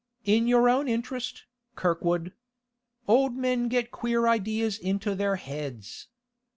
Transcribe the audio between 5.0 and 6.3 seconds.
their heads.